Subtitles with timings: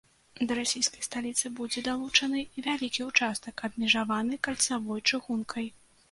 [0.49, 5.69] Да расійскай сталіцы будзе далучаны вялікі ўчастак, абмежаваны кальцавой чыгункай.